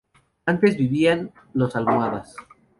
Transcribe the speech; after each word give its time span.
Antes 0.47 0.77
vivían 0.77 1.31
los 1.53 1.75
Almohadas. 1.75 2.35